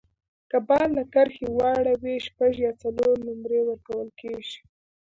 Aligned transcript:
که 0.49 0.57
بال 0.67 0.89
له 0.97 1.03
کرښي 1.13 1.47
واوړي، 1.57 2.15
شپږ 2.27 2.53
یا 2.65 2.71
څلور 2.83 3.15
نومرې 3.27 3.61
ورکول 3.65 4.07
کیږي. 4.19 4.57